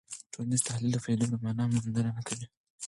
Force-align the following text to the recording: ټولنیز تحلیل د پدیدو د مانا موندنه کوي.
ټولنیز 0.33 0.61
تحلیل 0.67 0.91
د 0.93 0.97
پدیدو 1.03 1.31
د 1.31 1.35
مانا 1.43 1.63
موندنه 1.71 2.11
کوي. 2.27 2.47